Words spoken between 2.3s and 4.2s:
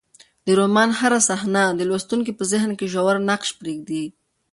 په ذهن کې ژور نقش پرېږدي.